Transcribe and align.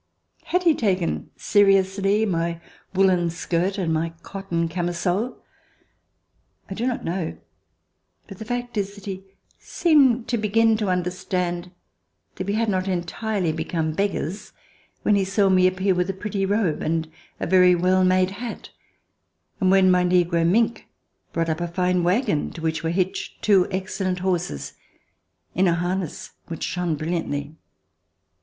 Had 0.45 0.63
he 0.63 0.73
taken 0.73 1.29
seriously 1.37 2.25
my 2.25 2.59
woolen 2.91 3.29
skirt 3.29 3.77
and 3.77 3.93
my 3.93 4.13
cotton 4.23 4.67
camisole? 4.67 5.37
I 6.67 6.73
do 6.73 6.87
not 6.87 7.03
know, 7.05 7.37
but 8.27 8.39
the 8.39 8.45
fact 8.45 8.77
is 8.77 8.95
that 8.95 9.05
he 9.05 9.23
seemed 9.59 10.27
to 10.29 10.39
begin 10.39 10.75
to 10.77 10.89
understand 10.89 11.69
that 12.33 12.47
we 12.47 12.53
had 12.53 12.67
not 12.67 12.87
entirely 12.87 13.51
become 13.51 13.91
beggars, 13.93 14.53
when 15.03 15.13
he 15.13 15.23
saw 15.23 15.49
me 15.49 15.67
appear 15.67 15.93
with 15.93 16.09
a 16.09 16.15
pretty 16.15 16.47
robe 16.47 16.81
and 16.81 17.07
a 17.39 17.45
very 17.45 17.75
well 17.75 18.03
made 18.03 18.31
hat, 18.31 18.71
and 19.59 19.69
when 19.69 19.91
my 19.91 20.03
negro, 20.03 20.43
Minck, 20.43 20.85
brought 21.31 21.47
up 21.47 21.61
a 21.61 21.67
fine 21.67 22.01
wagon 22.03 22.49
to 22.53 22.61
which 22.63 22.83
were 22.83 22.89
hitched 22.89 23.43
two 23.43 23.67
excellent 23.69 24.17
horses 24.17 24.73
in 25.53 25.67
a 25.67 25.75
harness 25.75 26.31
which 26.47 26.63
shone 26.63 26.95
brilliantly. 26.95 27.55